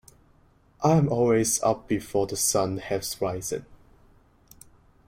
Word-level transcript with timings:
I'm 0.83 1.09
always 1.09 1.61
up 1.61 1.87
before 1.87 2.25
the 2.25 2.35
sun 2.35 2.79
has 2.79 3.21
risen. 3.21 3.67